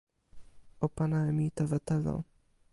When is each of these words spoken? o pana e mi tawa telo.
o 0.85 0.87
pana 0.95 1.19
e 1.29 1.31
mi 1.37 1.45
tawa 1.57 1.77
telo. 1.87 2.15